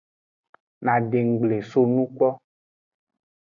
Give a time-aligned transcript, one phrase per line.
[0.83, 2.27] Madenggble songu kpo.